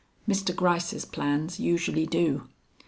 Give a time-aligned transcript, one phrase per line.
[0.27, 0.55] Mr.
[0.55, 2.47] Gryce's plans usually do.